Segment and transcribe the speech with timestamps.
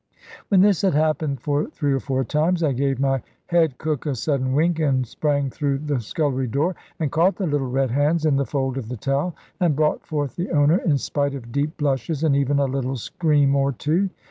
[0.47, 4.15] When this had happened for three or four times, I gave my head cook a
[4.15, 8.35] sudden wink, and sprang through the scullery door and caught the little red hands in
[8.35, 12.23] the fold of the towel, and brought forth the owner, in spite of deep blushes,
[12.23, 14.09] and even a little scream or two.